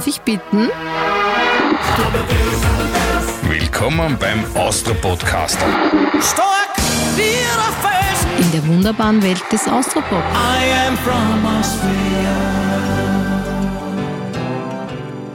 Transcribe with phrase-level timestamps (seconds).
[0.00, 0.70] Darf ich bitten?
[3.46, 5.66] Willkommen beim Austro Podcaster.
[6.22, 6.70] Stark
[7.16, 8.26] wie der Fels.
[8.46, 10.22] In der wunderbaren Welt des Austropop.
[10.32, 12.34] I am from Austria.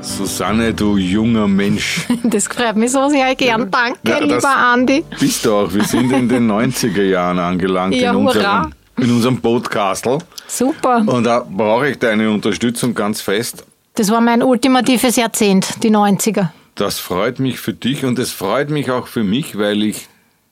[0.02, 2.08] Susanne, du junger Mensch.
[2.24, 3.70] Das freut mich so sehr gern.
[3.70, 5.06] Danke, Ja, lieber Andi.
[5.20, 5.72] Bist du auch.
[5.72, 8.62] Wir sind in den 90er Jahren angelangt Ja, in, hurra.
[8.64, 10.18] unserem, in unserem Podcastel.
[10.48, 11.04] Super.
[11.06, 13.64] Und da brauche ich deine Unterstützung ganz fest.
[13.96, 16.50] Das war mein ultimatives Jahrzehnt, die 90er.
[16.76, 20.10] Das freut mich für dich und es freut mich auch für mich, weil ich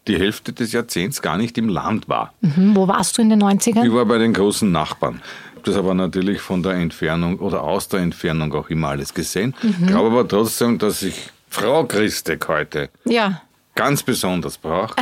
[0.08, 2.34] die Hälfte des Jahrzehnts gar nicht im Land war.
[2.42, 3.86] Hm, wo warst du in den 90ern?
[3.86, 5.22] Ich war bei den großen Nachbarn.
[5.56, 9.54] Hab Das aber natürlich von der Entfernung oder aus der Entfernung auch immer alles gesehen.
[9.62, 9.88] Mhm.
[9.88, 13.42] Glaube aber trotzdem, dass ich Frau Christek heute Ja,
[13.76, 14.96] ganz besonders brauche,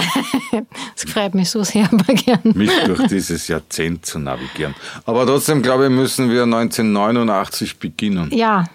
[0.95, 2.39] das freut mich so sehr, aber gern.
[2.43, 4.73] mich durch dieses Jahrzehnt zu navigieren.
[5.05, 8.29] Aber trotzdem, glaube ich, müssen wir 1989 beginnen.
[8.33, 8.65] Ja,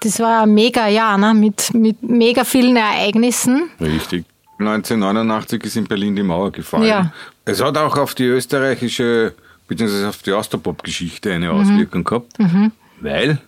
[0.00, 1.34] das war ein mega Jahr, ne?
[1.34, 3.70] mit, mit mega vielen Ereignissen.
[3.80, 4.24] Richtig.
[4.58, 6.84] 1989 ist in Berlin die Mauer gefallen.
[6.84, 7.12] Ja.
[7.44, 9.34] Es hat auch auf die österreichische
[9.68, 10.06] bzw.
[10.06, 11.60] auf die Austropop-Geschichte eine Mhm.
[11.60, 12.32] Auswirkung gehabt,
[13.00, 13.38] weil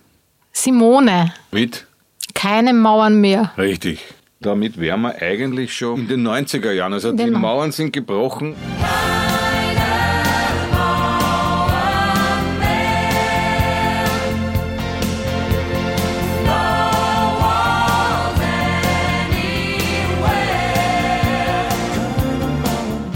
[0.52, 1.86] Simone, mit
[2.34, 3.52] keine Mauern mehr.
[3.56, 4.00] Richtig.
[4.40, 6.92] Damit wären wir eigentlich schon in den 90er Jahren.
[6.92, 7.38] Also die Genau.
[7.40, 8.54] Mauern sind gebrochen.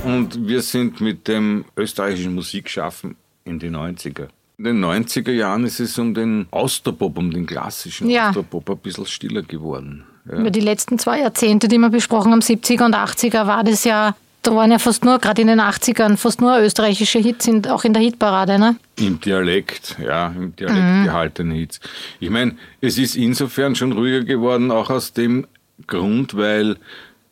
[0.04, 4.28] Und wir sind mit dem österreichischen Musikschaffen in die 90er.
[4.58, 8.28] In den 90er Jahren ist es um den Austropop, um den klassischen Ja.
[8.28, 10.04] Austropop ein bisschen stiller geworden.
[10.30, 10.38] Ja.
[10.38, 14.14] Über die letzten zwei Jahrzehnte, die wir besprochen haben, 70er und 80er, war das ja,
[14.42, 17.84] da waren ja fast nur, gerade in den 80ern, fast nur österreichische Hits, sind auch
[17.84, 18.58] in der Hitparade.
[18.58, 18.76] Ne?
[18.96, 21.80] Im Dialekt, ja, im Dialekt gehaltene Hits.
[22.20, 25.46] Ich meine, es ist insofern schon ruhiger geworden, auch aus dem
[25.86, 26.76] Grund, weil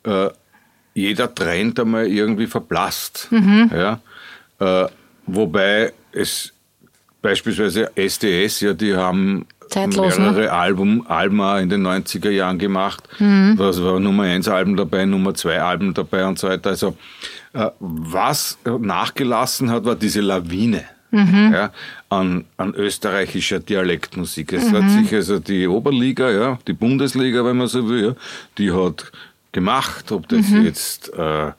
[0.03, 0.29] äh,
[0.93, 3.29] jeder Trend einmal irgendwie verblasst.
[3.71, 3.99] Ja?
[4.59, 4.87] Äh,
[5.27, 6.53] wobei es
[7.21, 10.31] beispielsweise SDS, ja, die haben Zeitlos, ne?
[10.31, 13.03] mehrere Album, Alben in den 90er Jahren gemacht.
[13.57, 16.69] Da war Nummer 1 Alben dabei, Nummer 2 Alben dabei und so weiter.
[16.69, 16.95] Also
[17.53, 20.83] äh, was nachgelassen hat, war diese Lawine.
[21.51, 21.71] Ja,
[22.07, 24.53] an, an österreichischer Dialektmusik.
[24.53, 28.15] Es hat sich also die Oberliga, ja, die Bundesliga, wenn man so will, ja,
[28.57, 29.11] die hat
[29.51, 31.51] gemacht, ob das jetzt äh,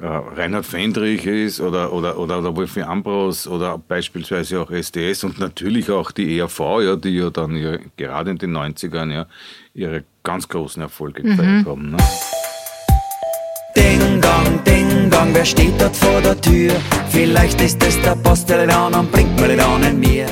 [0.00, 5.38] äh, Reinhard Fendrich ist oder, oder, oder der Wolfi Ambros oder beispielsweise auch SDS und
[5.38, 9.26] natürlich auch die ERV, ja, die ja dann ihre, gerade in den 90ern ja,
[9.72, 11.90] ihre ganz großen Erfolge gefeiert haben.
[11.92, 11.96] Ne?
[13.76, 16.72] Ding dong, ding dong, wer steht dort vor der Tür?
[17.10, 20.26] Vielleicht ist es der Postillion und bringt mir den mir.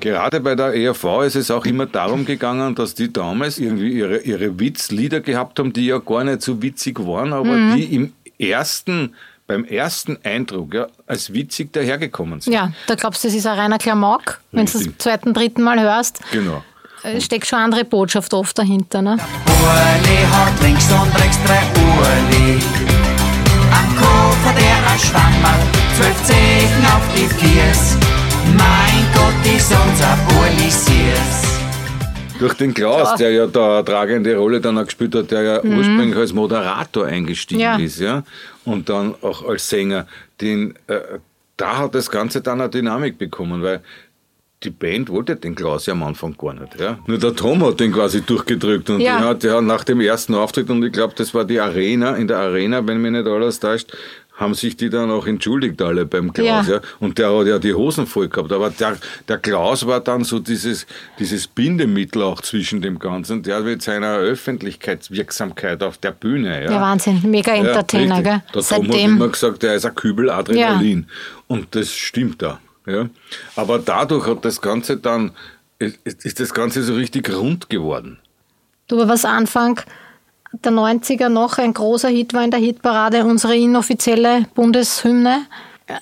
[0.00, 4.18] Gerade bei der ERV ist es auch immer darum gegangen, dass die damals irgendwie ihre,
[4.18, 9.14] ihre Witzlieder gehabt haben, die ja gar nicht so witzig waren, aber die im ersten,
[9.46, 12.52] beim ersten Eindruck ja, als witzig dahergekommen sind.
[12.52, 14.40] Ja, da glaubst du, das ist ein reiner Klamauk.
[14.52, 16.62] Wenn du das zweiten, dritten Mal hörst, Genau.
[17.02, 19.02] äh, steckt schon eine andere Botschaft oft dahinter.
[19.02, 19.16] Ne?
[19.46, 22.60] Ueli hat links und rechts drei Ueli.
[23.72, 25.60] Ein Koffer, der ein Schwammerl,
[25.96, 27.96] zwölf Zehen auf die Viers.
[28.56, 31.45] Mein Gott, ist unser Ueli Sears.
[32.38, 35.64] Durch den Klaus, der ja da eine tragende Rolle dann auch gespielt hat, der ja
[35.64, 37.76] ursprünglich als Moderator eingestiegen Ja.
[37.76, 38.22] ist, ja,
[38.64, 40.06] und dann auch als Sänger,
[40.40, 40.98] den, äh,
[41.56, 43.80] da hat das Ganze dann eine Dynamik bekommen, weil
[44.62, 46.98] die Band wollte den Klaus ja am Anfang gar nicht, ja.
[47.06, 49.20] Nur der Tom hat den quasi durchgedrückt und Ja.
[49.20, 52.38] hat ja nach dem ersten Auftritt, und ich glaube, das war die Arena, in der
[52.38, 53.92] Arena, wenn mich nicht alles täuscht,
[54.36, 56.74] haben sich die dann auch entschuldigt alle beim Klaus, Ja.
[56.74, 56.80] ja.
[57.00, 58.52] Und der hat ja die Hosen voll gehabt.
[58.52, 60.86] Aber der, der Klaus war dann so dieses,
[61.18, 63.42] dieses Bindemittel auch zwischen dem Ganzen.
[63.42, 66.64] Der mit seiner Öffentlichkeitswirksamkeit auf der Bühne.
[66.64, 68.24] Ja, Ja, Wahnsinn, mega Entertainer, richtig.
[68.24, 68.42] gell?
[68.54, 69.16] Der Tom hat Seitdem.
[69.16, 71.06] immer gesagt, der ist ein Kübel Adrenalin.
[71.46, 72.60] Und das stimmt da.
[72.86, 73.08] Ja.
[73.56, 75.32] Aber dadurch hat das Ganze dann,
[75.78, 78.18] ist, ist das Ganze so richtig rund geworden.
[78.88, 79.80] Du, was Anfang
[80.64, 85.46] der 90er noch ein großer Hit war in der Hitparade, unsere inoffizielle Bundeshymne.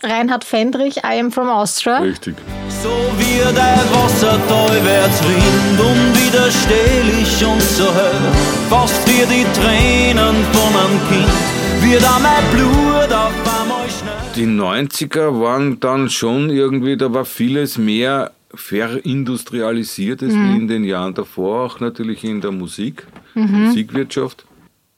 [0.02, 1.98] Reinhard Fendrich, I am from Austria.
[1.98, 2.34] Richtig.
[2.82, 8.32] So wie der Wasser wärts rinnt, unwiderstehlich und so hell,
[8.70, 14.14] fast wie die Tränen von einem Kind, wird auch mein Blut auf einmal schnell.
[14.34, 20.84] Die 90er waren dann schon irgendwie, da war vieles mehr verindustrialisiert als wie in den
[20.84, 24.44] Jahren davor, auch natürlich in der Musik, Musikwirtschaft.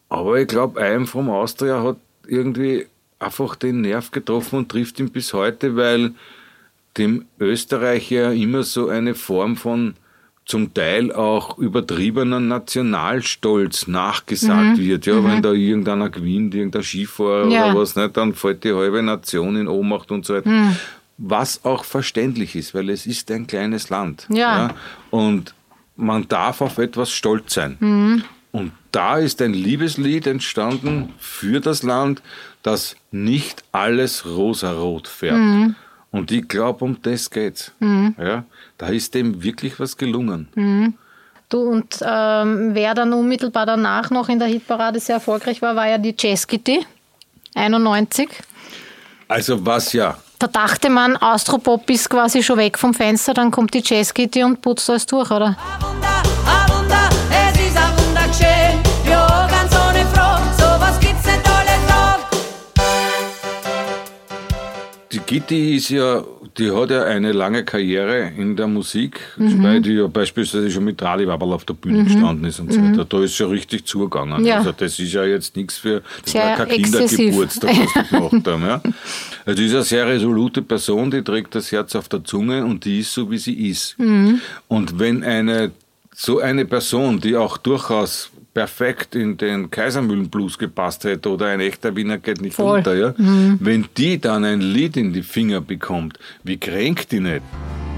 [0.09, 1.97] Aber ich glaube, einem vom Austria hat
[2.27, 2.87] irgendwie
[3.19, 6.13] einfach den Nerv getroffen und trifft ihn bis heute, weil
[6.97, 9.95] dem Österreicher immer so eine Form von
[10.45, 15.05] zum Teil auch übertriebener Nationalstolz nachgesagt wird.
[15.05, 17.71] Ja, wenn da irgendeiner gewinnt, irgendein Skifahrer Ja.
[17.71, 20.49] oder was, nicht, dann fällt die halbe Nation in Ohnmacht und so weiter.
[21.19, 24.29] Was auch verständlich ist, weil es ist ein kleines Land.
[24.31, 24.75] Ja.
[25.11, 25.55] Und
[25.97, 28.25] man darf auf etwas stolz sein.
[28.53, 32.23] Und da ist ein Liebeslied entstanden für das Land,
[32.63, 35.75] das nicht alles rosarot färbt.
[36.11, 37.73] Und ich glaube, um das geht's.
[37.81, 38.45] Ja,
[38.79, 40.95] da ist dem wirklich was gelungen.
[41.49, 45.89] Du und ähm, wer dann unmittelbar danach noch in der Hitparade sehr erfolgreich war, war
[45.89, 46.85] ja die Jazz Kitty
[47.55, 48.29] 91.
[49.29, 53.73] Also was ja, Da dachte man, Austropop ist quasi schon weg vom Fenster, dann kommt
[53.73, 55.57] die Jazz Kitty und putzt alles durch, oder?
[65.27, 66.23] Gitti ist ja,
[66.57, 70.99] die hat ja eine lange Karriere in der Musik, weil die ja beispielsweise schon mit
[70.99, 73.05] Trali Wabberl auf der Bühne gestanden ist und so weiter.
[73.05, 74.45] Da ist ja richtig zugegangen.
[74.45, 74.59] Ja.
[74.59, 77.19] Also das ist ja jetzt nichts für, das Sehr war kein exzessiv.
[77.19, 78.63] Kindergeburtstag, was die gemacht haben.
[78.63, 78.83] Ja.
[79.45, 82.85] Also die ist eine sehr resolute Person, die trägt das Herz auf der Zunge und
[82.85, 83.97] die ist so, wie sie ist.
[84.69, 85.73] Und wenn eine,
[86.15, 91.95] so eine Person, die auch durchaus perfekt in den Kaisermühlenblues gepasst hätte oder ein echter
[91.95, 92.79] Wiener geht nicht Voll.
[92.79, 93.13] unter, ja?
[93.19, 97.43] wenn die dann ein Lied in die Finger bekommt, wie kränkt die nicht?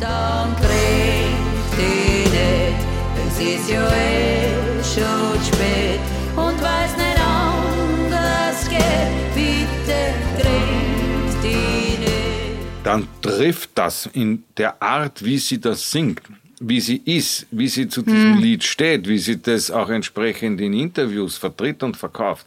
[0.00, 2.80] Dann kriegt die nicht,
[3.28, 6.00] es ist ja eh schon spät
[6.34, 10.00] und weiß nicht anders geht, bitte
[10.38, 12.82] kriegt die nicht.
[12.82, 16.22] dann trifft das in der Art, wie sie das singt,
[16.60, 20.72] wie sie ist, wie sie zu diesem Lied steht, wie sie das auch entsprechend in
[20.72, 22.46] Interviews vertritt und verkauft,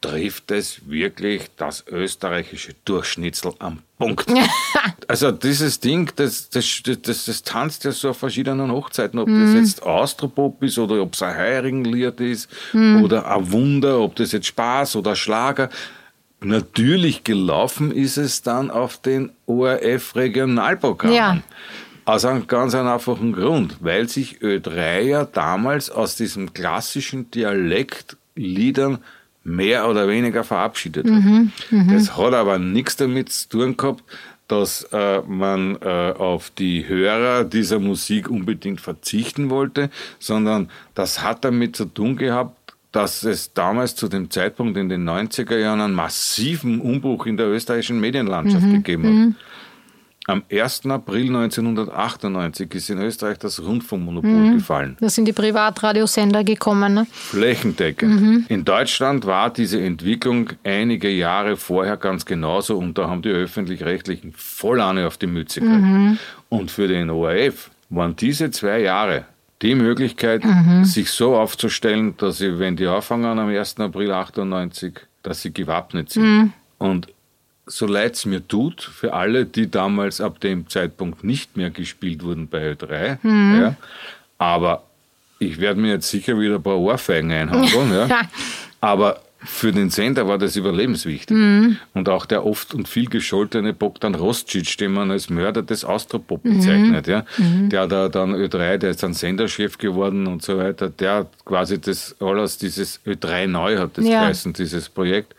[0.00, 4.26] trifft es wirklich das österreichische Durchschnitzel am Punkt.
[5.08, 9.54] also dieses Ding, das, das, das, das tanzt ja so auf verschiedenen Hochzeiten, ob das
[9.54, 14.46] jetzt Austropop ist oder ob es ein Heirigenlied ist oder ein Wunder, ob das jetzt
[14.46, 15.70] Spaß oder Schlager.
[16.40, 21.16] Natürlich gelaufen ist es dann auf den ORF-Regionalprogrammen.
[21.16, 21.42] Ja.
[22.04, 28.98] Aus einem ganz einfachen Grund, weil sich Ö3 ja damals aus diesem klassischen Dialekt Liedern
[29.42, 31.22] mehr oder weniger verabschiedet hat.
[31.90, 34.02] Das hat aber nichts damit zu tun gehabt,
[34.48, 41.44] dass äh, man äh, auf die Hörer dieser Musik unbedingt verzichten wollte, sondern das hat
[41.44, 45.94] damit zu tun gehabt, dass es damals zu dem Zeitpunkt in den 90er Jahren einen
[45.94, 49.34] massiven Umbruch in der österreichischen Medienlandschaft gegeben hat.
[50.26, 50.86] Am 1.
[50.86, 54.96] April 1998 ist in Österreich das Rundfunkmonopol gefallen.
[54.98, 56.94] Da sind die Privatradiosender gekommen.
[56.94, 57.06] Ne?
[57.12, 58.48] Flächendeckend.
[58.50, 64.32] In Deutschland war diese Entwicklung einige Jahre vorher ganz genauso und da haben die Öffentlich-Rechtlichen
[64.34, 66.20] voll eine auf die Mütze gekriegt.
[66.48, 69.26] Und für den ORF waren diese zwei Jahre
[69.60, 70.42] die Möglichkeit,
[70.82, 73.78] sich so aufzustellen, dass sie, wenn die anfangen am 1.
[73.80, 76.52] April 98, dass sie gewappnet sind.
[76.78, 77.08] Und
[77.66, 82.22] so leid es mir tut, für alle, die damals ab dem Zeitpunkt nicht mehr gespielt
[82.22, 83.18] wurden bei Ö3,
[83.60, 83.76] ja,
[84.38, 84.82] aber
[85.38, 88.20] ich werde mir jetzt sicher wieder ein paar Ohrfeigen einhandeln, ja,
[88.80, 91.36] aber für den Sender war das überlebenswichtig.
[91.92, 96.42] Und auch der oft und viel gescholtene Bogdan Rostcic, den man als Mörder des Austropop
[96.42, 101.14] bezeichnet, ja, der da dann Ö3, der ist dann Senderchef geworden und so weiter, der
[101.16, 104.20] hat quasi das alles, dieses Ö3 neu hat das Ja.
[104.20, 105.34] geheißen, dieses Projekt,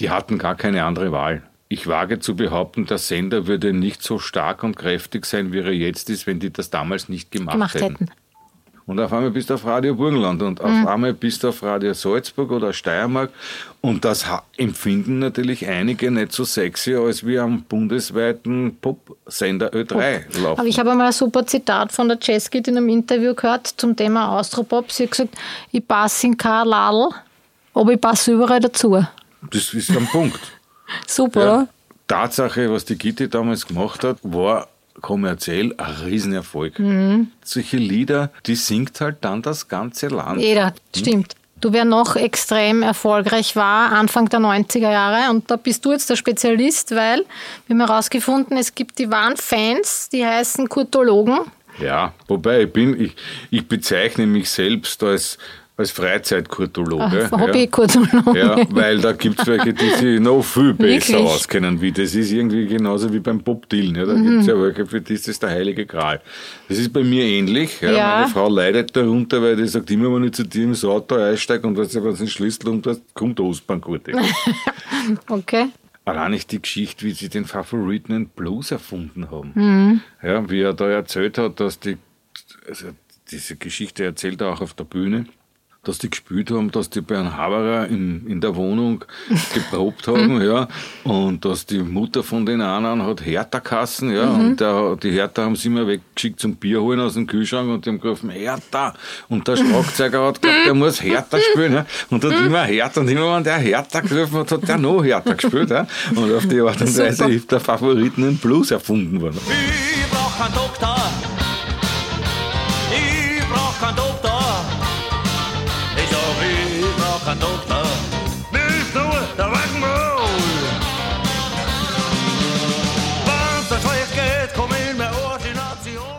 [0.00, 1.42] die hatten gar keine andere Wahl.
[1.68, 5.72] Ich wage zu behaupten, der Sender würde nicht so stark und kräftig sein, wie er
[5.72, 7.96] jetzt ist, wenn die das damals nicht gemacht, gemacht hätten.
[7.98, 8.10] hätten.
[8.86, 11.94] Und auf einmal bist du auf Radio Burgenland und auf einmal bist du auf Radio
[11.94, 13.30] Salzburg oder Steiermark.
[13.80, 14.26] Und das
[14.58, 20.60] empfinden natürlich einige nicht so sexy, als wir am bundesweiten Pop-Sender Ö3 laufen.
[20.60, 23.96] Aber ich habe einmal ein super Zitat von der Jazzkid in einem Interview gehört zum
[23.96, 24.92] Thema Austropop.
[24.92, 25.34] Sie hat gesagt,
[25.72, 27.08] ich passe in kein Ladl,
[27.72, 29.02] aber ich passe überall dazu.
[29.50, 30.40] Das ist ein Punkt.
[31.06, 31.68] Super, Ja.
[32.06, 34.68] Tatsache, was die Gitti damals gemacht hat, war
[35.00, 36.78] kommerziell ein Riesenerfolg.
[36.78, 37.30] Mhm.
[37.42, 40.40] Solche Lieder, die singt halt dann das ganze Land.
[40.40, 41.34] Jeder, stimmt.
[41.60, 46.10] Du, wer noch extrem erfolgreich war, Anfang der 90er Jahre, und da bist du jetzt
[46.10, 47.24] der Spezialist, weil
[47.66, 51.38] wir haben herausgefunden, es gibt die wahren Fans, die heißen Kurtologen.
[51.80, 53.16] Ja, wobei ich bin, ich,
[53.50, 55.38] ich bezeichne mich selbst als,
[55.76, 57.28] als Freizeitkurtologe.
[57.32, 58.34] Hobby-Kurtologen.
[58.36, 61.16] Ja, weil da gibt es welche, die sich noch viel besser Wirklich?
[61.16, 61.90] auskennen wie.
[61.90, 63.96] Das ist irgendwie genauso wie beim Bob Dylan.
[63.96, 64.24] Ja, da Mhm.
[64.24, 66.20] gibt es ja welche, für die ist das der heilige Gral.
[66.68, 67.80] Das ist bei mir ähnlich.
[67.80, 67.90] Ja.
[67.92, 68.16] Ja.
[68.20, 71.66] Meine Frau leidet darunter, weil die sagt immer, wenn ich zu dir ins Auto einsteige
[71.66, 74.02] und wenn sie den Schlüssel um das kommt der Ostbahngurt.
[75.28, 75.66] Okay.
[76.06, 79.52] Allein nicht die Geschichte, wie sie den Favoriten Blues erfunden haben.
[79.54, 80.00] Mhm.
[80.22, 81.96] Ja, wie er da erzählt hat, dass die
[82.68, 82.86] also
[83.30, 85.26] diese Geschichte erzählt er auch auf der Bühne,
[85.84, 89.04] dass die gespielt haben, dass die bei einem Haberer in, in der Wohnung
[89.54, 90.68] geprobt haben, ja,
[91.04, 95.56] und dass die Mutter von den anderen hat Hertha-Kassen, ja, und der, die Hertha haben
[95.56, 98.94] sie immer weggeschickt zum Bier holen aus dem Kühlschrank und die haben gerufen, Hertha!
[99.28, 103.08] Und der Schlagzeuger hat gesagt, der muss Hertha spielen, ja, und hat immer Hertha, und
[103.08, 106.60] immer wenn der Hertha gerufen hat, hat der noch Hertha gespielt, ja, und auf die
[106.60, 109.38] Art und Weise ist der Favoriten ein Blues erfunden worden.
[109.46, 111.43] Ich brauch keinen Doktor.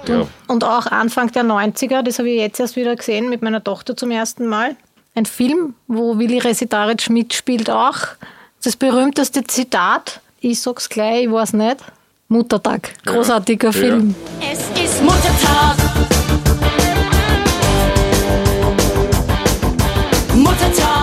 [0.08, 0.28] Ja.
[0.48, 3.98] Und auch Anfang der 90er, das habe ich jetzt erst wieder gesehen mit meiner Tochter
[3.98, 4.76] zum ersten Mal.
[5.16, 7.98] Ein Film, wo Willi Resitaric mitspielt auch.
[8.64, 11.78] Das berühmteste Zitat, ich sag's gleich, ich weiß nicht.
[12.28, 12.94] Muttertag.
[13.06, 13.72] Großartiger Ja.
[13.72, 14.16] Film.
[14.42, 15.76] Es ist Muttertag.
[20.34, 20.95] Muttertag.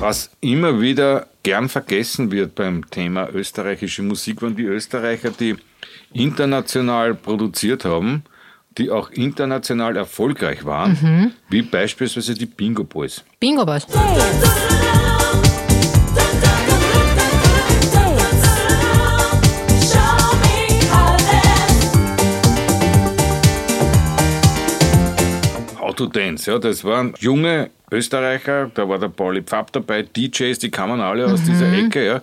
[0.00, 5.56] Was immer wieder gern vergessen wird beim Thema österreichische Musik, waren die Österreicher, die
[6.12, 8.22] international produziert haben,
[8.78, 13.24] die auch international erfolgreich waren, wie beispielsweise die Bingo Boys.
[13.40, 13.86] Bingo Boys.
[25.98, 30.70] To Autodance, ja, das waren junge Österreicher, da war der Pauli Pfapp dabei, DJs, die
[30.70, 32.20] kamen alle aus dieser Ecke, ja,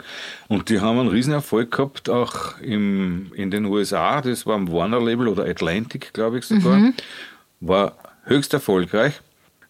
[0.47, 4.71] und die haben einen riesen Erfolg gehabt, auch im, in den USA, das war am
[4.71, 6.93] Warner-Label oder Atlantic, glaube ich sogar,
[7.59, 9.21] war höchst erfolgreich.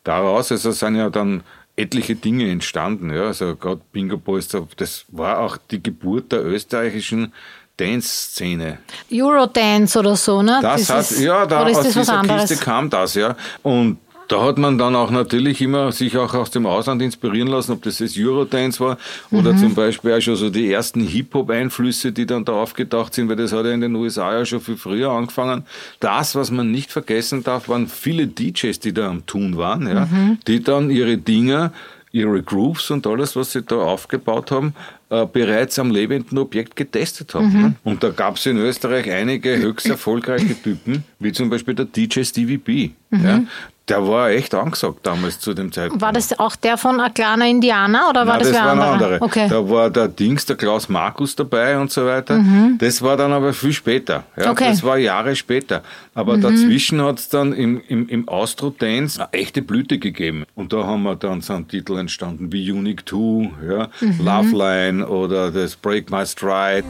[0.03, 1.43] Daraus, also sind ja dann
[1.75, 4.47] etliche Dinge entstanden, ja, also gerade Bingo Boys,
[4.77, 7.33] das war auch die Geburt der österreichischen
[7.77, 8.77] Dance-Szene.
[9.11, 10.59] Eurodance oder so, ne?
[10.61, 12.49] Das hat, ist- ja, da ist aus das was dieser anderes?
[12.49, 13.35] Kiste kam das, ja.
[13.63, 17.73] Und da hat man dann auch natürlich immer sich auch aus dem Ausland inspirieren lassen,
[17.73, 18.97] ob das jetzt Eurodance war
[19.29, 19.57] oder Mhm.
[19.59, 23.51] zum Beispiel auch schon so die ersten Hip-Hop-Einflüsse, die dann da aufgetaucht sind, weil das
[23.53, 25.63] hat ja in den USA ja schon viel früher angefangen.
[25.99, 30.05] Das, was man nicht vergessen darf, waren viele DJs, die da am Tun waren, ja,
[30.07, 30.39] Mhm.
[30.47, 31.71] die dann ihre Dinger
[32.11, 34.73] ihre Grooves und alles, was sie da aufgebaut haben,
[35.09, 37.53] äh, bereits am lebenden Objekt getestet haben.
[37.53, 37.61] Mhm.
[37.61, 37.75] Ne?
[37.83, 42.23] Und da gab es in Österreich einige höchst erfolgreiche Typen, wie zum Beispiel der DJ
[42.23, 42.89] Stevie B.
[43.11, 43.43] Ja?
[43.87, 46.01] Der war echt angesagt damals zu dem Zeitpunkt.
[46.01, 46.05] Mhm.
[46.05, 48.71] War das auch der von A kleiner Indianer oder war Nein, das, das wer war
[48.71, 48.93] ein andere?
[49.13, 49.21] anderer.
[49.21, 49.47] Okay.
[49.47, 52.43] Da war der Dings, der Klaus Markus dabei und so weiter.
[52.79, 54.23] Das war dann aber viel später.
[54.37, 54.69] Ja, Okay.
[54.69, 55.83] Das war Jahre später.
[56.15, 60.45] Aber dazwischen hat es dann im, im, im Austro-Dance eine echte Blüte gegeben.
[60.55, 63.89] Und da haben wir dann so einen Titel entstanden wie Unique 2, ja,
[64.19, 66.85] Love Line oder das Break My Stride.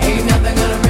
[0.00, 0.81] Ain't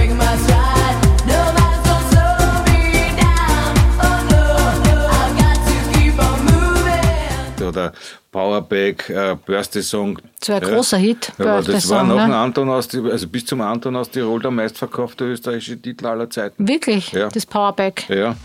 [7.73, 7.93] Oder
[8.31, 10.19] Powerback, äh, Birthday Song.
[10.41, 12.23] Das war ein großer Hit, Ja, aber das war noch ne?
[12.25, 16.69] ein Anton aus, also bis zum Anton aus Tirol der meistverkaufte österreichische Titel aller Zeiten.
[16.69, 17.29] Wirklich, Ja.
[17.29, 18.09] das Powerback.
[18.09, 18.37] Ja.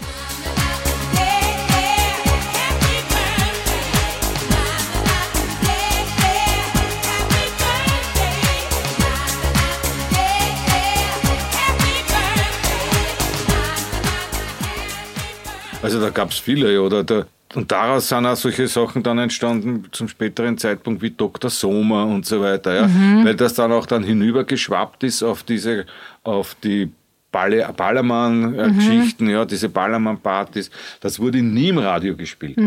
[15.82, 19.86] Also da gab es viele, oder der, und daraus sind auch solche Sachen dann entstanden
[19.92, 21.50] zum späteren Zeitpunkt wie Dr.
[21.50, 22.90] Sommer und so weiter, ja,
[23.24, 25.86] weil das dann auch dann hinübergeschwappt ist auf diese,
[26.24, 26.92] auf die
[27.32, 30.70] Balle- Ballermann-Geschichten, ja, diese Ballermann-Partys,
[31.02, 32.58] das wurde nie im Radio gespielt,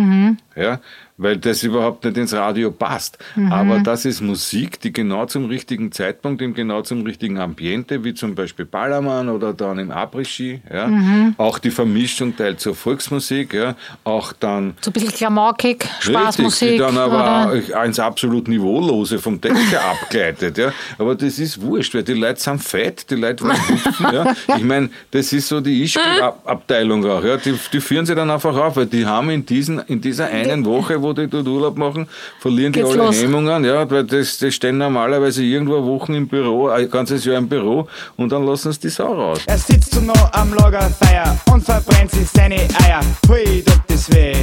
[0.57, 0.81] ja,
[1.21, 3.19] weil das überhaupt nicht ins Radio passt.
[3.51, 8.15] Aber das ist Musik, die genau zum richtigen Zeitpunkt, im genau zum richtigen Ambiente, wie
[8.15, 10.91] zum Beispiel Ballermann oder dann im Après-Ski, ja,
[11.37, 13.75] auch die Vermischung teilt zur Volksmusik, ja,
[14.05, 16.71] auch dann So ein bisschen klamaukig, Richtig, Spaßmusik.
[16.73, 17.85] die dann aber oder?
[17.85, 20.57] ins absolut Niveaulose vom Text her abgleitet.
[20.59, 20.73] Ja.
[20.99, 24.07] Aber das ist wurscht, weil die Leute sind fett, die Leute wollen hüpfen.
[24.13, 24.35] Ja.
[24.57, 27.25] Ich meine, das ist so die Ischgl-Abteilung auch.
[27.25, 27.37] Ja.
[27.37, 30.65] Die, die führen sie dann einfach auf, weil die haben in, diesen, in dieser einen
[30.65, 32.07] Woche, wo die dort Urlaub machen,
[32.41, 33.23] verlieren die Geht's alle los.
[33.23, 33.65] Hemmungen.
[33.65, 37.89] Ja, weil das, das stehen normalerweise irgendwo Wochen im Büro, ein ganzes Jahr im Büro
[38.17, 39.41] und dann lassen sie die Sau raus.
[39.47, 43.01] Er sitzt so noch am Lagerfeuer und verbrennt sich seine Eier.
[43.29, 44.35] Hui, tut das weh.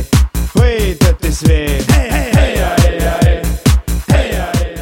[0.56, 1.68] Hui, tut das weh.
[1.68, 3.27] Hey, hey, hey, hey, hey, hey,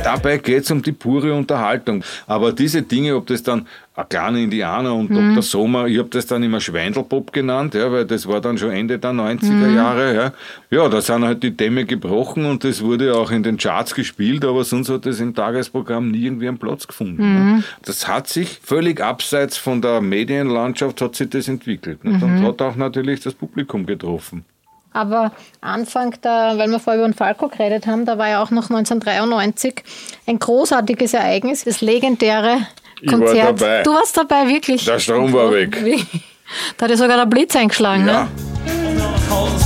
[0.05, 2.03] Dabei geht's um die pure Unterhaltung.
[2.27, 5.41] Aber diese Dinge, ob das dann ein kleiner Indianer und Dr.
[5.41, 8.99] Sommer, ich habe das dann immer Schweindelpop genannt, ja, weil das war dann schon Ende
[8.99, 10.15] der 90er Jahre.
[10.15, 10.33] Ja.
[10.69, 14.45] ja, da sind halt die Dämme gebrochen und das wurde auch in den Charts gespielt,
[14.45, 17.55] aber sonst hat das im Tagesprogramm nie irgendwie einen Platz gefunden.
[17.55, 17.63] Ne.
[17.83, 22.03] Das hat sich völlig abseits von der Medienlandschaft hat sich das entwickelt.
[22.03, 22.19] Ne.
[22.21, 24.45] Und hat auch natürlich das Publikum getroffen.
[24.95, 28.49] Aber Anfang der, weil wir vorher über den Falco geredet haben, da war ja auch
[28.49, 29.83] noch 1993
[30.25, 32.59] ein großartiges Ereignis, das legendäre
[33.01, 33.61] Ich war Konzert.
[33.61, 33.83] dabei.
[33.83, 34.85] Du warst dabei, wirklich.
[34.85, 35.77] Der Strom war weg.
[36.77, 38.23] Da hat ja sogar der Blitz eingeschlagen, Ja.
[38.25, 38.27] ne?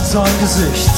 [0.06, 0.90] sein Gesicht.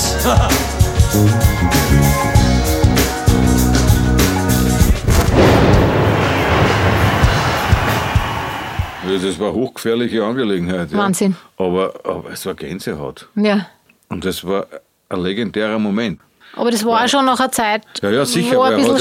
[9.23, 10.91] Das war eine hochgefährliche Angelegenheit.
[10.91, 10.97] Ja.
[10.99, 11.35] Wahnsinn.
[11.57, 13.27] Aber, aber es war Gänsehaut.
[13.35, 13.65] Ja.
[14.11, 14.67] Und das war
[15.09, 16.19] ein legendärer Moment.
[16.53, 18.99] Aber das war schon noch eine Zeit, Ja, ja, sicher, wo er ein bisschen ja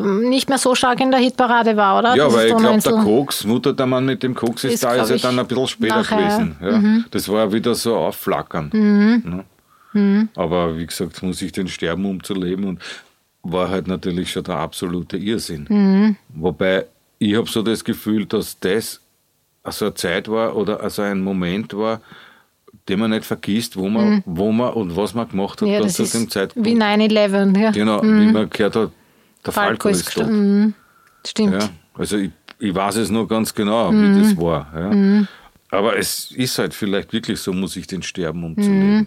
[0.00, 2.14] schon ähm, nicht mehr so stark in der Hitparade war, oder?
[2.16, 4.84] Ja, Dieses weil ich glaube, der Koks, Mutter der Mann mit dem Koks ist, Ist,
[4.84, 6.02] da, ist ja dann ein bisschen später Mhm.
[6.04, 6.56] gewesen.
[6.62, 7.04] Ja.
[7.10, 8.70] Das war wieder so aufflackern.
[8.72, 9.44] Ne?
[9.92, 10.28] Mhm.
[10.34, 12.64] Aber wie gesagt, muss ich den sterben, um zu leben.
[12.64, 12.80] Und
[13.42, 15.66] war halt natürlich schon der absolute Irrsinn.
[15.68, 16.16] Mhm.
[16.30, 16.86] Wobei
[17.18, 19.00] ich habe so das Gefühl, dass das
[19.62, 22.00] also eine Zeit war oder also ein Moment war,
[22.88, 25.72] den man nicht vergisst, wo man, wo man und was man gemacht hat Mhm.
[25.72, 26.68] ja, dann das zu ist dem Zeitpunkt.
[26.68, 27.70] wie 9-11, ja.
[27.70, 28.90] Genau, wie man gehört hat,
[29.44, 30.06] der Falco, ist tot.
[30.06, 30.60] gestorben.
[30.64, 30.74] Mhm.
[31.26, 31.52] Stimmt.
[31.62, 31.68] Ja,
[31.98, 34.66] also ich, ich weiß es noch ganz genau, wie das war.
[34.74, 35.24] Ja.
[35.70, 39.06] Aber es ist halt vielleicht wirklich so, muss ich den sterben, um zu leben.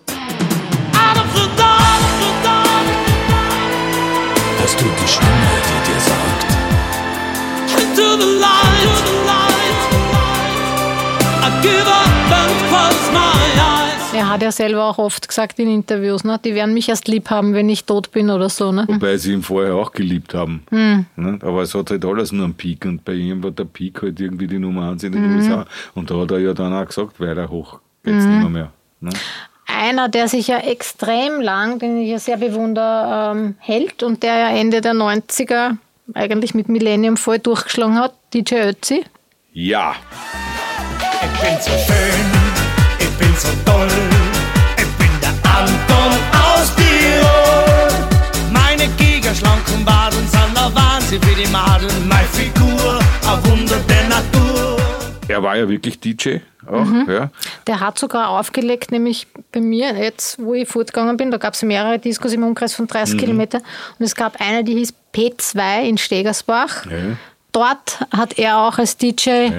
[4.59, 6.41] Hörst du die Stimme, die dir sagt,
[7.95, 9.79] to the light, to the light.
[11.43, 12.11] I give up
[14.13, 16.39] Er hat ja selber auch oft gesagt in Interviews, ne?
[16.43, 18.71] die werden mich erst lieb haben, wenn ich tot bin oder so.
[18.71, 18.85] Ne?
[18.87, 20.63] Wobei sie ihn vorher auch geliebt haben.
[21.15, 21.39] Ne?
[21.41, 24.19] Aber es hat halt alles nur einen Peak und bei ihm war der Peak halt
[24.19, 25.65] irgendwie die Nummer eins in den USA.
[25.95, 28.49] Und da hat er ja dann auch gesagt, weiter hoch geht's nicht mehr.
[28.49, 29.11] mehr ne?
[29.65, 34.37] Einer, der sich ja extrem lang, den ich ja sehr bewundere, ähm, hält und der
[34.37, 35.77] ja Ende der 90er
[36.13, 39.03] eigentlich mit Millennium voll durchgeschlagen hat, DJ Ötzi.
[39.53, 39.95] Ja,
[41.23, 42.40] Ich bin so schön,
[43.31, 43.87] bin so toll.
[44.77, 48.51] Ich bin der Anton aus Tirol.
[48.51, 52.07] Meine gigaschlanken Baden sind der Wahnsinn für die Madeln.
[52.07, 54.77] Meine Figur, ein Wunder der Natur.
[55.27, 57.07] er war ja wirklich DJ auch.
[57.07, 57.29] Ja.
[57.67, 61.63] Der hat sogar aufgelegt, nämlich bei mir jetzt, wo ich fortgegangen bin, da gab es
[61.63, 63.61] mehrere Diskos im Umkreis von 30 Kilometern
[63.97, 66.85] und es gab eine, die hieß P2 in Stegersbach.
[66.85, 67.17] Ja.
[67.51, 69.49] Dort hat er auch als DJ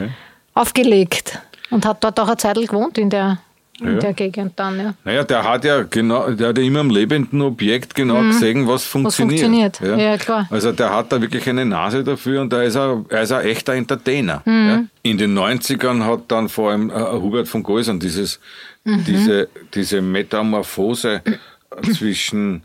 [0.54, 1.40] aufgelegt
[1.72, 3.38] und hat dort auch eine Zeit gewohnt in der,
[3.86, 3.98] in Ja.
[4.00, 4.78] der Gegend dann.
[4.78, 4.94] Ja.
[5.04, 8.84] Naja, der hat ja genau, der hat ja immer am lebenden Objekt genau gesehen, was
[8.84, 9.42] funktioniert.
[9.76, 9.80] funktioniert.
[10.00, 10.46] Ja, klar.
[10.50, 13.44] Also der hat da wirklich eine Nase dafür und da ist er, er ist ein
[13.46, 14.42] echter Entertainer.
[14.46, 14.84] Ja.
[15.02, 18.40] In den 90ern hat dann vor allem äh, Hubert von Geusern dieses,
[18.84, 22.62] diese, diese Metamorphose äh, zwischen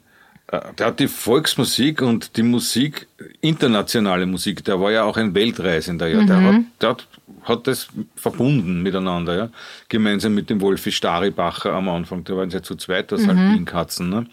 [0.51, 3.07] äh, der hat die Volksmusik und die Musik,
[3.41, 6.23] internationale Musik, der war ja auch ein Weltreisender, ja.
[6.23, 7.07] Der, hat, der hat,
[7.43, 9.49] hat das verbunden miteinander, ja.
[9.89, 14.09] Gemeinsam mit dem Wolfi Staribacher am Anfang, da waren sie ja zu zweit, das Alpinkatzen,
[14.09, 14.25] ne.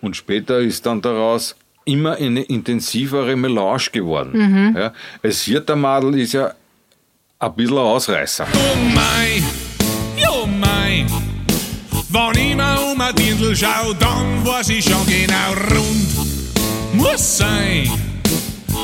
[0.00, 4.74] Und später ist dann daraus immer eine intensivere Melange geworden.
[4.76, 4.92] Ja.
[5.22, 6.52] Es Hirtermadel ist ja
[7.38, 8.46] ein bisschen ein Ausreißer.
[8.52, 9.42] Oh mein,
[10.16, 11.06] jo mein.
[12.08, 16.92] Wenn ich mir um ein Dirndl schau, dann weiß ich schon genau rund.
[16.92, 17.90] Muss sein.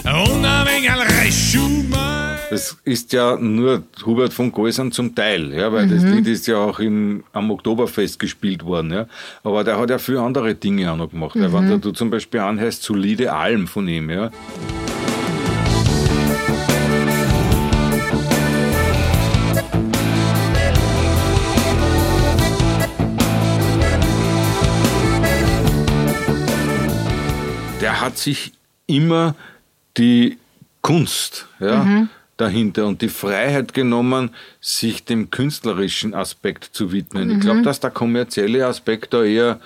[0.03, 2.18] Und ein wenig ein Restschuh mein.
[2.51, 6.57] Das ist ja nur Hubert von Geusern zum Teil, ja, weil das Lied ist ja
[6.57, 8.91] auch im, am Oktoberfest gespielt worden.
[8.91, 9.07] Ja.
[9.45, 11.35] Aber der hat ja viele andere Dinge auch noch gemacht.
[11.35, 14.31] Weil Wenn du zum Beispiel anhörst, Solide Alm von ihm, ja.
[27.81, 28.53] der hat sich
[28.87, 29.35] immer
[29.97, 30.39] die
[30.83, 32.09] Kunst ja,
[32.39, 37.31] dahinter und die Freiheit genommen, sich dem künstlerischen Aspekt zu widmen.
[37.31, 39.61] Ich glaube, dass der kommerzielle Aspekt da eher,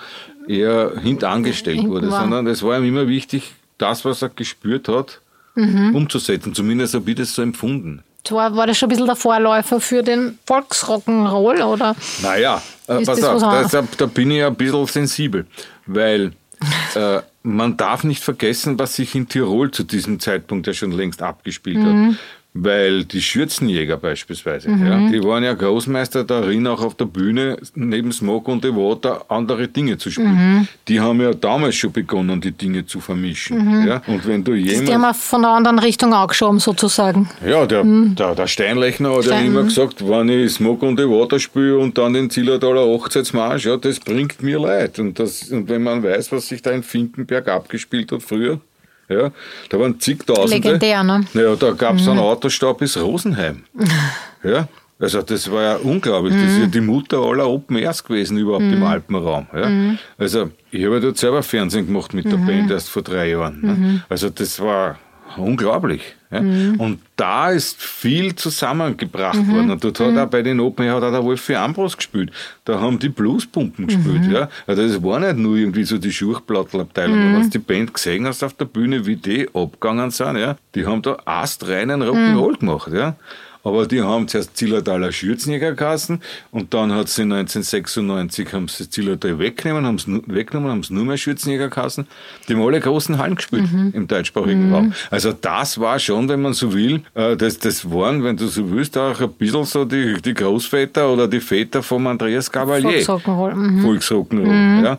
[0.49, 2.23] eher hintangestellt wurde, war.
[2.23, 5.21] sondern es war ihm immer wichtig, das, was er gespürt hat,
[5.55, 6.55] umzusetzen.
[6.55, 8.03] Zumindest habe ich das so empfunden.
[8.31, 11.95] War, war das schon ein bisschen der Vorläufer für den Volksrock'n'Roll, oder?
[12.23, 15.47] Naja, äh, pass auf, da, da bin ich ein bisschen sensibel,
[15.87, 16.33] weil
[16.95, 21.21] äh, man darf nicht vergessen, was sich in Tirol zu diesem Zeitpunkt ja schon längst
[21.21, 22.11] abgespielt Mhm.
[22.11, 22.17] hat.
[22.55, 24.87] Weil die Schürzenjäger beispielsweise, Mhm.
[24.87, 29.25] ja, die waren ja Großmeister darin, auch auf der Bühne neben Smoke und the Water
[29.31, 30.35] andere Dinge zu spielen.
[30.59, 30.69] Mhm.
[30.87, 33.87] Die haben ja damals schon begonnen, die Dinge zu vermischen.
[33.87, 34.03] Ja?
[34.07, 35.03] Und wenn du Die haben jemand.
[35.03, 37.27] wir von der anderen Richtung angeschoben, sozusagen.
[37.43, 41.05] Ja, der, der, der Steinlechner hat ja Stein- immer gesagt, wenn ich Smoke on the
[41.05, 44.99] Water spiele und dann den Zillertaler Hochzeitsmarsch, ja, das bringt mir leid.
[44.99, 48.61] Und, das, und wenn man weiß, was sich da in Finkenberg abgespielt hat früher,
[49.09, 49.31] ja,
[49.69, 50.57] da waren zigtausende.
[50.57, 51.25] Legendär, ne?
[51.35, 53.65] Ja, da gab es einen Autostau bis Rosenheim.
[54.43, 56.35] ja, also das war ja unglaublich.
[56.35, 59.47] Das ist ja die Mutter aller Open Airs gewesen überhaupt im Alpenraum.
[59.53, 59.97] Ja.
[60.17, 63.61] Also ich habe ja dort selber Fernsehen gemacht mit der Band erst vor drei Jahren.
[63.61, 64.05] Ne.
[64.09, 64.99] Also das war
[65.37, 66.15] unglaublich.
[66.33, 66.39] Ja.
[66.39, 69.71] Und da ist viel zusammengebracht worden.
[69.71, 72.33] Und dort hat auch bei den Open Air hat auch der Wolfi Ambros gespielt.
[72.65, 74.31] Da haben die Bluespumpen gespielt.
[74.31, 74.49] Ja.
[74.67, 77.17] Also das war nicht nur irgendwie so die Schurchplattelabteilung.
[77.17, 80.87] Wenn du die Band gesehen hast auf der Bühne, wie die abgegangen sind, ja, die
[80.87, 82.93] haben da astreinen Rock'n'Roll gemacht.
[82.93, 83.17] Ja.
[83.65, 86.21] Aber die haben zuerst Zillertaler Schürzenjäger geheißen
[86.51, 91.05] und dann hat sie 1996 haben sie Zillertal weggenommen, haben sie weggenommen, haben sie nur
[91.05, 92.07] mehr Schürzenjäger geheißen.
[92.49, 94.93] Die haben alle großen Hallen gespielt im deutschsprachigen Raum.
[95.11, 98.71] Also das war schon, wenn man so will, äh, das, das waren, wenn du so
[98.71, 103.01] willst, auch ein bisschen so die, die Großväter oder die Väter vom Andreas Gavalier.
[103.01, 103.55] Volksrock'n'Roll.
[103.55, 103.87] Mhm.
[103.87, 104.99] Volksrock'n'Roll, ja.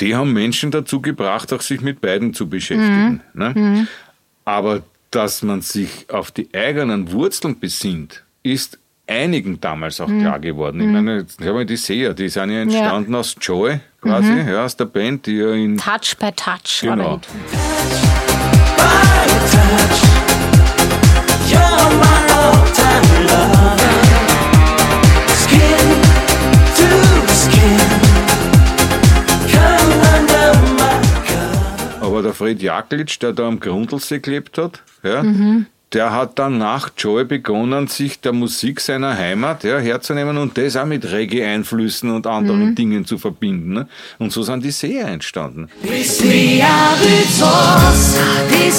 [0.00, 3.20] Die haben Menschen dazu gebracht, auch sich mit beiden zu beschäftigen.
[3.34, 3.88] Ne?
[4.44, 10.80] Aber dass man sich auf die eigenen Wurzeln besinnt, ist einigen damals auch klar geworden.
[10.80, 14.64] Ich meine, jetzt haben wir die Seher, die sind ja entstanden aus Joy, quasi, ja,
[14.64, 17.14] aus der Band, die ja in Touch by Touch Genau.
[17.14, 17.28] Hit.
[21.50, 21.60] You're
[21.98, 23.57] my all-time
[32.18, 35.22] Aber der Fred Jaklitsch, der da am Grundlsee gelebt hat, ja,
[35.92, 40.74] der hat dann nach Joy begonnen, sich der Musik seiner Heimat ja, herzunehmen und das
[40.74, 43.72] auch mit Reggae-Einflüssen und anderen Dingen zu verbinden.
[43.72, 43.88] Ne?
[44.18, 45.68] Und so sind die Seher entstanden.
[45.80, 46.66] Bis mir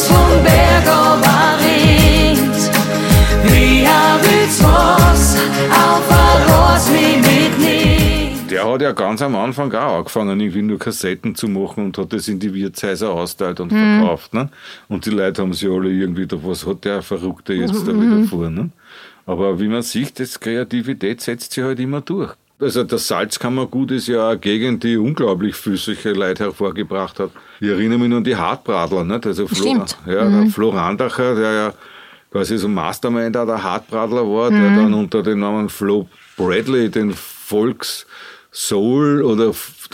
[0.09, 0.83] vom Berg.
[3.49, 3.89] Mir
[5.71, 7.18] auf ein Ross.
[8.63, 12.13] Der hat ja ganz am Anfang auch angefangen, irgendwie nur Kassetten zu machen und hat
[12.13, 14.33] das in die Wirtshäuser austeilt und verkauft.
[14.33, 14.49] Ne?
[14.87, 18.27] Und die Leute haben sich alle irgendwie, da, was hat der Verrückte jetzt da wieder
[18.27, 18.49] vor.
[18.49, 18.69] Ne?
[19.25, 22.33] Aber wie man sieht, das Kreativität setzt sich halt immer durch.
[22.61, 27.31] Also das Salzkammergut ist ja eine Gegend, die unglaublich viel solche Leute hervorgebracht hat.
[27.61, 29.25] Ich erinnere mich nur an die Hartbradler, nicht?
[29.25, 29.97] Also Flo, Stimmt.
[30.05, 31.73] ja, der Flo Randacher, der ja
[32.31, 37.13] quasi so Mastermind auch der Hartbradler war, der dann unter dem Namen Flo Bradley den
[37.13, 38.05] Volks
[38.51, 39.53] Soul oder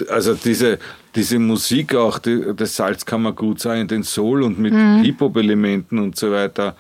[0.10, 0.80] also diese,
[1.16, 6.32] diese Musik auch, die, das Salzkammerguts auch in den Soul und mit Hip-Hop-Elementen und so
[6.32, 6.76] weiter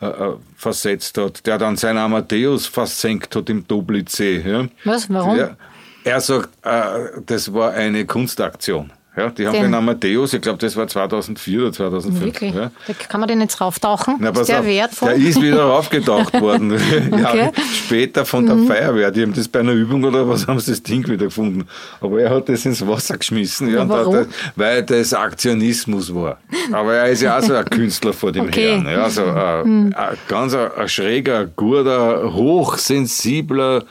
[0.00, 4.40] äh, äh, versetzt hat, der dann sein Amadeus versenkt hat im Doblitzsee.
[4.40, 4.66] Ja.
[4.84, 5.10] Was?
[5.10, 5.36] Warum?
[5.36, 5.56] Ja,
[6.04, 8.90] er sagt, äh, das war eine Kunstaktion.
[9.16, 12.24] Ja, die haben Den- den Amadeus, ich glaube, das war 2004 oder 2005.
[12.24, 12.54] Wirklich?
[12.54, 12.70] Ja.
[12.86, 14.16] Da kann man den jetzt rauftauchen?
[14.20, 15.08] Na, ist der auf, wertvoll?
[15.08, 16.70] Der ist wieder raufgetaucht worden.
[17.18, 17.50] ja, Okay.
[17.74, 19.10] später von der Feuerwehr.
[19.10, 21.66] Die haben das bei einer Übung oder was haben sie das Ding wieder gefunden.
[22.00, 23.68] Aber er hat das ins Wasser geschmissen.
[23.74, 24.14] Ja, und warum?
[24.14, 26.38] hat, weil das Aktionismus war.
[26.70, 28.70] Aber er ist ja auch so ein Künstler vor dem Okay.
[28.80, 28.86] Herrn.
[28.86, 33.82] Ja, so ein, ein ganz ein, ein schräger, guter, hochsensibler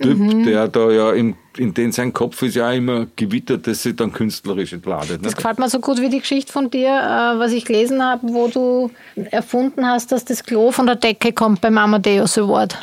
[0.00, 3.94] Typ, der da ja im, in den sein Kopf ist ja immer gewittert, dass sie
[3.96, 5.24] dann künstlerisch entladet.
[5.24, 5.36] Das Ne?
[5.36, 8.46] gefällt mir so gut wie die Geschichte von dir, äh, was ich gelesen habe, wo
[8.46, 8.90] du
[9.32, 12.78] erfunden hast, dass das Klo von der Decke kommt beim Amadeus Award.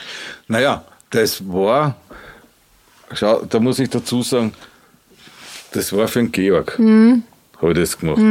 [0.50, 1.96] Naja, das war,
[3.14, 4.52] schau, da muss ich dazu sagen,
[5.72, 8.22] das war für den Georg, habe ich das gemacht.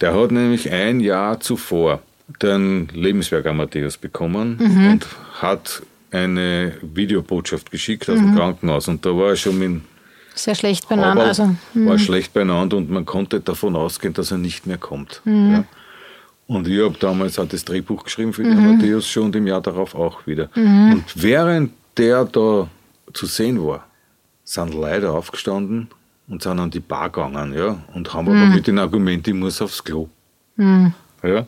[0.00, 2.00] Der hat nämlich ein Jahr zuvor
[2.42, 5.06] den Lebenswerk Amadeus bekommen und
[5.42, 8.88] hat eine Videobotschaft geschickt aus dem Krankenhaus.
[8.88, 9.82] Und da war er schon mit
[10.34, 11.18] Sehr schlecht benannt.
[11.18, 15.20] aber Also, war schlecht beieinander und man konnte davon ausgehen, dass er nicht mehr kommt.
[15.24, 15.64] Ja.
[16.46, 19.60] Und ich habe damals auch das Drehbuch geschrieben für die Amadeus schon und im Jahr
[19.60, 20.48] darauf auch wieder.
[20.54, 22.68] Und während der da
[23.12, 23.86] zu sehen war,
[24.44, 25.88] sind Leute aufgestanden
[26.26, 29.60] und sind an die Bar gegangen, ja, und haben aber mit dem Argument, ich muss
[29.60, 30.08] aufs Klo.
[30.56, 31.46] Ja.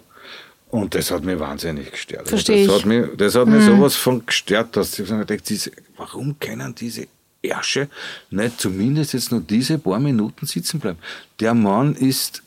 [0.71, 2.21] Und das hat mich wahnsinnig gestört.
[2.23, 2.81] Also Versteh das ich.
[2.81, 6.75] hat mich, das hat mich sowas von gestört, dass ich mir gedacht, diese, warum können
[6.75, 7.09] diese
[7.43, 7.89] Ärsche
[8.31, 10.99] nicht zumindest jetzt nur diese paar Minuten sitzen bleiben?
[11.41, 12.43] Der Mann ist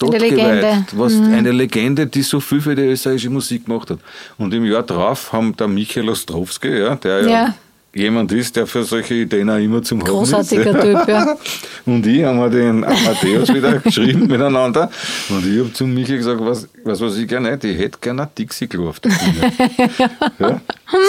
[0.00, 0.76] Eine totgeweiht, Legende.
[0.92, 0.98] Mhm.
[0.98, 4.00] was eine Legende, die so viel für die österreichische Musik gemacht hat.
[4.36, 7.54] Und im Jahr drauf haben der Michael Ostrowski, ja, der ja, Ja.
[7.94, 10.06] Jemand ist, der für solche Ideen auch immer zum ist.
[10.06, 11.36] Großartiger Typ, ja.
[11.86, 14.90] Und ich haben wir den Matthäus wieder geschrieben miteinander.
[15.28, 18.22] Und ich habe zu Michael gesagt, was, was, was ich gerne hätte, ich hätte gerne
[18.22, 19.52] ein Dixie-Klo auf der Bühne.
[20.38, 20.60] ja?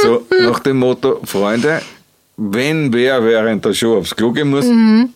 [0.04, 1.82] So nach dem Motto, Freunde,
[2.38, 4.66] wenn wer während der Show aufs Klo gehen muss,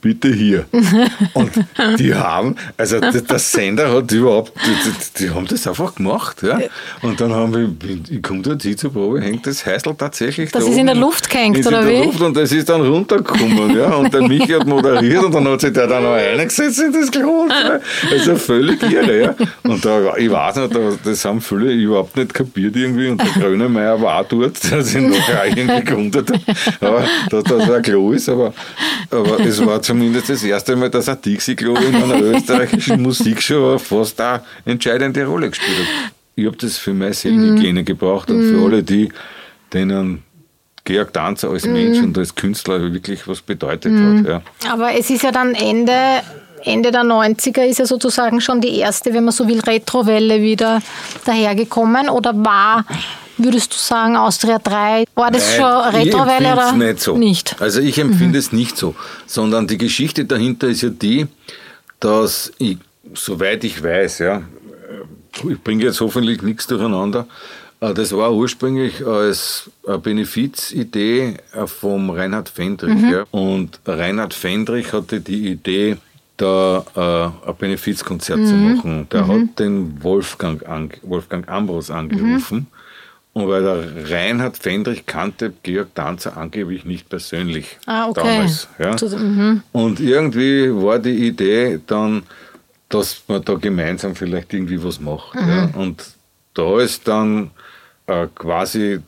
[0.01, 0.65] bitte hier.
[1.33, 1.51] Und
[1.97, 6.43] die haben, also der, der Sender hat überhaupt, die, die, die haben das einfach gemacht.
[6.43, 6.59] Ja?
[7.01, 7.69] Und dann haben wir,
[8.09, 10.95] ich komme dort hin zur Probe, hängt das Heißel tatsächlich Das da ist in der.
[10.95, 12.05] Luft gehängt, oder in der wie?
[12.05, 13.75] Luft und das ist dann runtergekommen.
[13.75, 13.95] ja?
[13.95, 17.09] Und der Michi hat moderiert und dann hat sich der da noch eingesetzt in das
[17.11, 17.47] Klo.
[18.11, 19.21] Also völlig irre.
[19.21, 19.35] Ja?
[19.63, 23.29] Und da, ich weiß nicht, da, das haben viele überhaupt nicht kapiert irgendwie und der
[23.41, 26.41] Grönemeyer war auch dort, sich nachher auch irgendwie gewundert hat,
[26.81, 28.29] aber, dass das ein Klo ist.
[28.29, 28.53] Aber,
[29.09, 34.19] aber es war zumindest das erste Mal, dass ein Dixie-Klo in einer österreichischen Musikshow fast
[34.21, 36.11] eine entscheidende Rolle gespielt hat.
[36.35, 39.09] Ich habe das für meine Seelenhygiene gebraucht und für alle die,
[39.71, 40.23] denen
[40.85, 44.27] Georg Danzer als Mensch und als Künstler wirklich was bedeutet hat.
[44.27, 44.41] Ja.
[44.71, 45.93] Aber es ist ja dann Ende,
[46.63, 50.81] Ende der 90er ist ja sozusagen schon die erste, wenn man so will, Retrowelle wieder
[51.25, 52.09] dahergekommen.
[52.09, 52.85] Oder war,
[53.37, 57.17] würdest du sagen, Austria 3, war das schon Nein, ich Retrowelle oder nicht so.
[57.17, 57.55] nicht?
[57.61, 58.95] Also ich empfinde es nicht so,
[59.25, 61.27] sondern die Geschichte dahinter ist ja die,
[61.99, 62.77] dass ich,
[63.13, 64.41] soweit ich weiß, ja,
[65.49, 67.27] ich bringe jetzt hoffentlich nichts durcheinander,
[67.79, 73.01] äh, das war ursprünglich als eine Benefizidee äh, vom Reinhard Fendrich.
[73.01, 73.25] Ja.
[73.31, 75.97] Und Reinhard Fendrich hatte die Idee,
[76.37, 79.07] da äh, ein Benefizkonzert zu machen.
[79.11, 82.67] Der hat den Wolfgang, an, Wolfgang Ambros angerufen.
[83.35, 88.21] Und weil der Reinhard Fendrich kannte Georg Danzer angeblich nicht persönlich Ah, okay.
[88.23, 88.69] damals.
[88.79, 88.95] Ja.
[88.95, 89.61] Zu- mhm.
[89.73, 92.23] Und irgendwie war die Idee dann,
[92.87, 95.35] dass man da gemeinsam vielleicht irgendwie was macht.
[95.35, 95.69] Ja.
[95.75, 96.01] Und
[96.53, 97.51] da ist dann
[98.07, 98.99] äh, quasi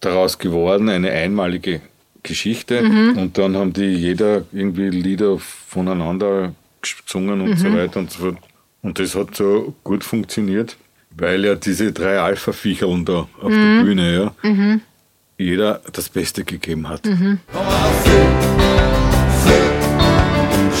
[0.00, 1.82] daraus geworden eine einmalige
[2.22, 2.80] Geschichte.
[2.80, 8.38] Und dann haben die jeder irgendwie Lieder voneinander gesungen und so weiter und so fort.
[8.80, 10.76] Und das hat so gut funktioniert,
[11.18, 14.32] weil ja diese drei Alpha-Viecherln da auf der Bühne, ja,
[15.38, 17.04] jeder das Beste gegeben hat.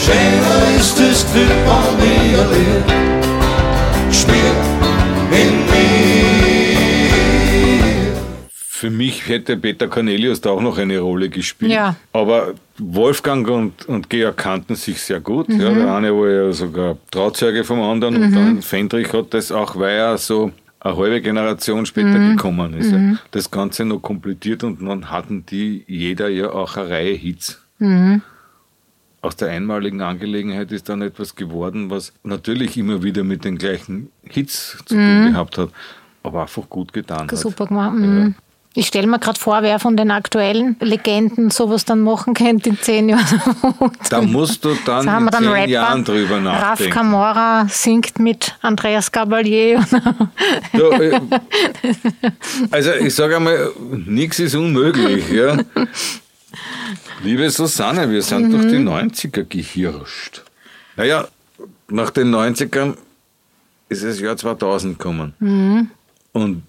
[0.06, 2.92] Schöner ist das Glück an mir erlebt.
[4.12, 4.55] Spiel
[8.86, 11.72] Für mich hätte Peter Cornelius da auch noch eine Rolle gespielt.
[11.72, 11.96] Ja.
[12.12, 15.48] Aber Wolfgang und, und Georg kannten sich sehr gut.
[15.48, 19.74] Ja, der eine war ja sogar Trauzeuge vom anderen und dann Fendrich hat das auch,
[19.74, 22.92] weil er so eine halbe Generation später gekommen ist.
[22.92, 23.18] Ja.
[23.32, 27.60] Das Ganze noch komplettiert und dann hatten die jeder ja auch eine Reihe Hits.
[29.20, 34.12] Aus der einmaligen Angelegenheit ist dann etwas geworden, was natürlich immer wieder mit den gleichen
[34.22, 35.70] Hits zu tun gehabt hat,
[36.22, 37.36] aber einfach gut getan hat.
[37.36, 37.96] Super gemacht.
[37.96, 38.36] Mhm.
[38.78, 42.78] Ich stelle mir gerade vor, wer von den aktuellen Legenden sowas dann machen könnte in
[42.78, 43.24] zehn Jahren.
[44.10, 45.66] Da musst du dann in dann zehn Rapper.
[45.66, 46.92] Jahren drüber Raf nachdenken.
[46.92, 49.82] Camora singt mit Andreas Gabalier.
[50.74, 51.18] Du, äh,
[52.70, 53.72] also ich sage einmal,
[54.06, 55.30] nichts ist unmöglich.
[55.30, 55.56] Ja.
[57.22, 60.42] Liebe Susanne, wir sind durch die 90er gehirscht.
[60.96, 61.26] Naja,
[61.88, 62.94] nach den 90ern
[63.88, 65.90] ist das Jahr 2000 gekommen.
[66.32, 66.62] Und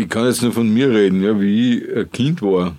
[0.00, 2.74] ich kann jetzt nur von mir reden, ja, wie ich ein Kind war.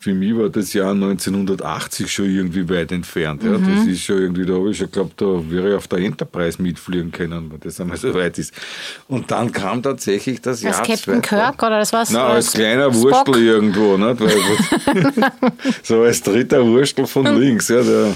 [0.00, 3.42] Für mich war das Jahr 1980 schon irgendwie weit entfernt.
[3.42, 3.58] Ja.
[3.58, 6.62] Das ist schon irgendwie, da habe ich schon geglaubt, da wäre ich auf der Enterprise
[6.62, 8.54] mitfliegen können, weil das einmal so weit ist.
[9.08, 11.26] Und dann kam tatsächlich das Als Jahr Captain 2000.
[11.26, 12.10] Kirk oder das war's?
[12.10, 13.26] Nein, als kleiner Spock?
[13.26, 14.20] Wurstel irgendwo, nicht?
[14.20, 15.32] Weil,
[15.82, 17.68] so als dritter Wurstel von links.
[17.68, 18.14] Ja, der,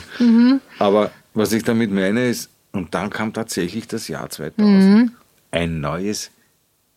[0.78, 5.10] Aber was ich damit meine ist, und dann kam tatsächlich das Jahr 2000.
[5.50, 6.30] Ein neues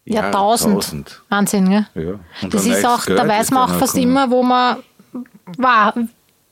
[0.05, 0.73] Jahrtausend.
[0.75, 1.21] Jahrtausend.
[1.29, 1.85] Wahnsinn, gell?
[1.95, 2.11] Ja.
[2.43, 4.11] Und Das ist auch, da weiß man auch fast gekommen.
[4.11, 4.77] immer, wo man
[5.57, 5.93] war.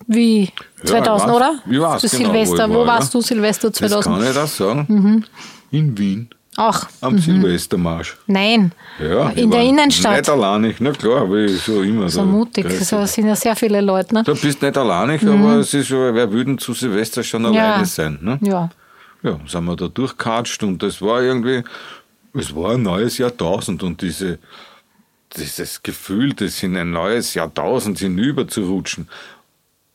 [0.05, 0.49] Wie
[0.83, 1.53] 2000, ich weiß- oder?
[1.69, 2.69] ich weiß Das genau, wo Silvester.
[2.69, 3.19] Wo, war, warst ja.
[3.19, 4.15] du Silvester Das 2000?
[4.17, 5.25] kann ich das sagen.
[5.71, 6.29] In Wien.
[6.55, 6.81] Auch.
[7.01, 8.15] Am Silvestermarsch.
[8.27, 8.73] Nein.
[8.99, 10.17] Ja, in der Innenstadt.
[10.17, 12.65] Nicht alleinig, na klar, aber ich so immer So mutig.
[12.67, 14.23] Kreis- So sind ja sehr viele Leute, ne?
[14.23, 17.61] Du bist nicht alleinig, aber es ist schon, wer würde zu Silvester schon Ja.
[17.73, 18.19] alleine sein?
[18.21, 18.37] Ne?
[18.41, 18.69] Ja.
[19.23, 21.63] Ja, sind wir da durchkatscht und das war irgendwie,
[22.33, 24.39] es war ein neues Jahrtausend und diese,
[25.37, 29.07] dieses Gefühl, das in ein neues Jahrtausend hinüber zu rutschen,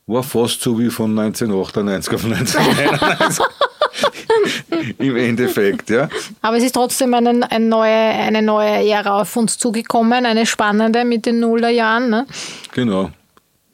[0.07, 3.44] war fast so wie von 1998 auf 1991.
[4.98, 6.09] Im Endeffekt, ja.
[6.40, 11.05] Aber es ist trotzdem eine, eine, neue, eine neue Ära auf uns zugekommen, eine spannende
[11.05, 12.09] mit den Nullerjahren.
[12.09, 12.27] Ne?
[12.72, 13.11] Genau.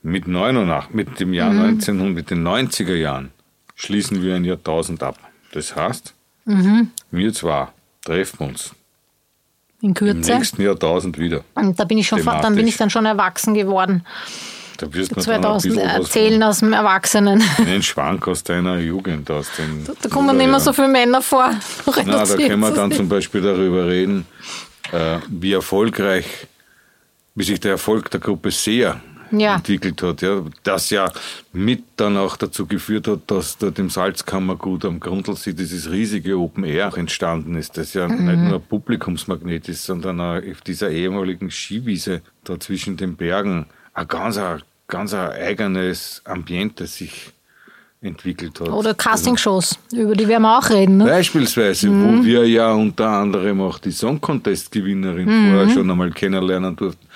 [0.03, 3.31] Mit 89, mit dem Jahr 1900, mit den 90er Jahren
[3.74, 5.18] schließen wir ein Jahrtausend ab.
[5.53, 6.14] Das heißt,
[7.11, 7.68] wir zwei
[8.05, 8.75] treffen uns
[9.81, 10.35] In im Kürze.
[10.35, 11.45] nächsten Jahrtausend wieder.
[11.55, 14.05] Und da bin ich schon, dann bin ich dann schon erwachsen geworden.
[14.79, 17.45] Da wirst du noch dann ein 2000 bisschen was erzählen aus dem Erwachsenen.
[17.59, 19.87] einen Schwank aus deiner Jugend, aus den.
[20.03, 21.51] Da kommen nicht mehr so viele Männer vor.
[22.05, 24.27] Na, da können wir dann zum Beispiel darüber reden,
[24.93, 26.27] äh, wie erfolgreich,
[27.35, 29.01] wie sich der Erfolg der Gruppe Seer
[29.40, 29.57] Ja.
[29.57, 30.23] entwickelt hat.
[30.23, 31.11] Ja, das ja
[31.53, 36.64] mit dann auch dazu geführt hat, dass dort im Salzkammergut am Grundlsee dieses riesige Open
[36.64, 38.25] Air auch entstanden ist, das ja Mhm.
[38.27, 44.09] nicht nur ein Publikumsmagnet ist, sondern auf dieser ehemaligen Skiwiese da zwischen den Bergen ein
[44.09, 47.31] ganz, ein, ganz ein eigenes Ambiente sich
[48.03, 48.68] entwickelt hat.
[48.68, 50.99] Oder Castingshows, über die werden wir auch reden.
[50.99, 51.07] Ne?
[51.07, 52.18] Beispielsweise, Mhm.
[52.18, 55.51] wo wir ja unter anderem auch die Song Contest-Gewinnerin Mhm.
[55.53, 57.07] vorher schon einmal kennenlernen durften.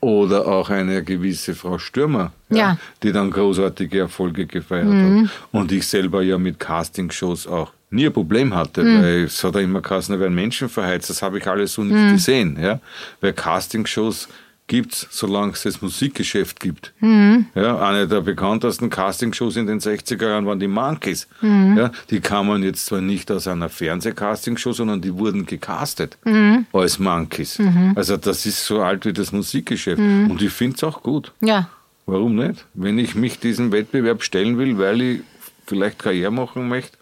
[0.00, 2.78] Oder auch eine gewisse Frau Stürmer, Ja.
[3.02, 5.24] die dann großartige Erfolge gefeiert Mhm.
[5.24, 5.30] hat.
[5.50, 9.02] Und ich selber ja mit Castingshows auch nie ein Problem hatte, Mhm.
[9.02, 11.10] weil es hat ja immer geheißen, da werden Menschen verheizt.
[11.10, 12.12] Das habe ich alles so nicht Mhm.
[12.12, 12.58] gesehen.
[12.62, 12.78] Ja?
[13.20, 14.28] Weil Castingshows
[14.68, 16.92] gibt's, solange es das Musikgeschäft gibt.
[17.00, 17.46] Mhm.
[17.54, 21.26] Ja, eine der bekanntesten Castingshows in den 60er Jahren waren die Monkeys.
[21.40, 21.76] Mhm.
[21.76, 26.66] Ja, die kamen jetzt zwar nicht aus einer Fernsehcastingshow, sondern die wurden gecastet Mhm.
[26.72, 27.58] als Monkeys.
[27.58, 27.94] Mhm.
[27.96, 29.98] Also das ist so alt wie das Musikgeschäft.
[30.00, 30.30] Mhm.
[30.30, 31.32] Und ich finde es auch gut.
[31.40, 31.68] Ja.
[32.06, 32.64] Warum nicht?
[32.74, 35.20] Wenn ich mich diesem Wettbewerb stellen will, weil ich
[35.66, 36.96] vielleicht Karriere machen möchte,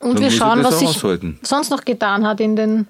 [0.00, 1.38] Und wir schauen, was sich aushalten.
[1.42, 2.86] sonst noch getan hat in den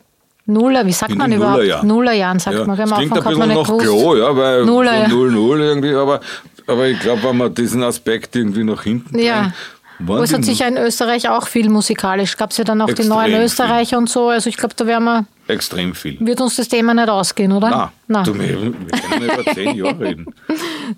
[0.50, 1.56] Nuller, wie sagt In man überhaupt?
[1.58, 1.86] Nullerjahren.
[1.88, 2.76] Nullerjahren, sagt Ja, man.
[2.78, 3.86] das klingt ein Anfang man bisschen gewusst.
[3.86, 5.08] Klo, ja, weil Nuller, ja.
[5.10, 6.20] von 0-0 irgendwie, aber,
[6.66, 9.52] aber ich glaube, wenn man diesen Aspekt irgendwie nach hinten Ja.
[10.00, 12.36] Aber waren es hat sich ja in Österreich auch viel musikalisch.
[12.36, 13.42] Gab es ja dann auch die neuen viel.
[13.42, 14.28] Österreicher und so.
[14.28, 16.16] Also ich glaube, da werden wir, extrem viel.
[16.20, 17.90] wird uns das Thema nicht ausgehen, oder?
[18.06, 20.26] Na, du, wir, wir können über zehn Jahre reden.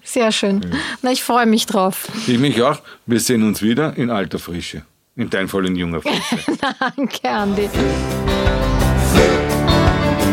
[0.05, 0.61] Sehr schön.
[1.03, 2.09] Na, ich freue mich drauf.
[2.27, 2.79] Ich mich auch.
[3.07, 4.83] Wir sehen uns wieder in alter Frische.
[5.17, 6.37] In deinem Fall in junger Frische.
[6.97, 7.71] Danke, Andi.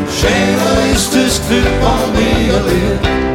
[0.09, 3.26] Schämer ist das Glück an mir lebt.